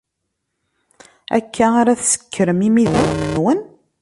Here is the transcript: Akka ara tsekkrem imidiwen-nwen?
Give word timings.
Akka 1.37 1.65
ara 1.81 1.99
tsekkrem 2.01 2.59
imidiwen-nwen? 2.67 3.59